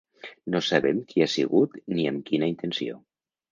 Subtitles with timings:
[0.55, 3.01] No sabem qui ha sigut ni amb quina intenció.